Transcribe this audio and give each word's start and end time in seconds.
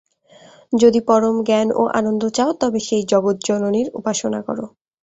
যদি 0.73 0.99
পরম 1.07 1.35
জ্ঞান 1.43 1.67
ও 1.73 1.93
আনন্দ 1.99 2.23
চাও, 2.33 2.51
তবে 2.61 2.79
সেই 2.87 3.03
জগজ্জননীর 3.11 3.87
উপাসনা 3.99 4.39
কর। 4.41 4.57